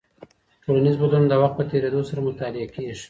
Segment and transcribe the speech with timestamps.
[0.63, 2.97] ټولنیز بدلونونه د وخت په تېرېدو سره مطالعه کیږي.